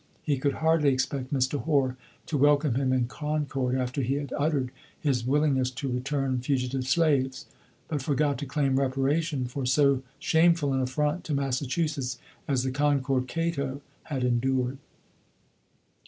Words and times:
He 0.23 0.39
could 0.39 0.53
hardly 0.65 0.91
expect 0.91 1.31
Mr. 1.31 1.59
Hoar 1.61 1.95
to 2.25 2.35
welcome 2.35 2.73
him 2.73 2.91
in 2.91 3.05
Concord 3.05 3.75
after 3.75 4.01
he 4.01 4.15
had 4.15 4.33
uttered 4.35 4.71
his 4.99 5.27
willingness 5.27 5.69
to 5.69 5.91
return 5.91 6.39
fugitive 6.39 6.87
slaves, 6.87 7.45
but 7.87 8.01
forgot 8.01 8.39
to 8.39 8.47
claim 8.47 8.79
reparation 8.79 9.45
for 9.45 9.63
so 9.63 10.01
shameful 10.17 10.73
an 10.73 10.81
affront 10.81 11.23
to 11.25 11.35
Massachusetts 11.35 12.17
as 12.47 12.63
the 12.63 12.71
Concord 12.71 13.27
Cato 13.27 13.83
had 14.05 14.23
endured. 14.23 14.79